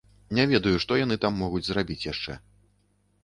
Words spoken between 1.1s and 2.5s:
там могуць зрабіць яшчэ.